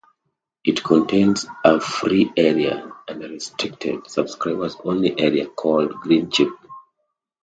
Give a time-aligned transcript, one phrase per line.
[0.65, 6.49] It contains a free area and a restricted, subscribers-only area, called Green Chip.